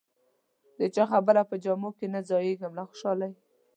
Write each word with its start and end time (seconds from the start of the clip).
د 0.79 0.81
چا 0.95 1.03
خبره 1.11 1.41
په 1.49 1.55
جامو 1.63 1.89
کې 1.97 2.05
نه 2.13 2.19
ځایېږم 2.29 2.71
له 2.79 2.83
خوشالۍ. 2.89 3.33